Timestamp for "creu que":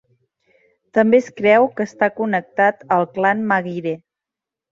1.41-1.85